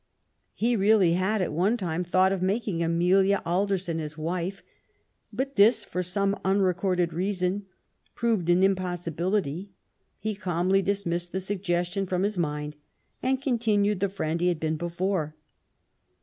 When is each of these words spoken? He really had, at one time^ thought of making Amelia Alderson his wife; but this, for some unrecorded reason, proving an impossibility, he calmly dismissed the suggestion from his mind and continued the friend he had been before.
He 0.55 0.75
really 0.75 1.13
had, 1.13 1.43
at 1.43 1.53
one 1.53 1.77
time^ 1.77 2.03
thought 2.03 2.31
of 2.31 2.41
making 2.41 2.81
Amelia 2.81 3.39
Alderson 3.45 3.99
his 3.99 4.17
wife; 4.17 4.63
but 5.31 5.57
this, 5.57 5.83
for 5.83 6.01
some 6.01 6.39
unrecorded 6.43 7.13
reason, 7.13 7.67
proving 8.15 8.49
an 8.57 8.63
impossibility, 8.63 9.69
he 10.17 10.33
calmly 10.33 10.81
dismissed 10.81 11.33
the 11.33 11.39
suggestion 11.39 12.07
from 12.07 12.23
his 12.23 12.35
mind 12.35 12.77
and 13.21 13.43
continued 13.43 13.99
the 13.99 14.09
friend 14.09 14.41
he 14.41 14.47
had 14.47 14.59
been 14.59 14.75
before. 14.75 15.35